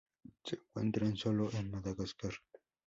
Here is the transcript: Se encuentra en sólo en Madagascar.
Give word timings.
Se 0.43 0.55
encuentra 0.55 1.05
en 1.05 1.15
sólo 1.15 1.51
en 1.53 1.69
Madagascar. 1.69 2.33